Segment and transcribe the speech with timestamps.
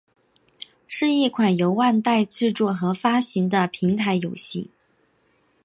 [0.87, 4.71] 是一款由万代制作和发行的平台游戏。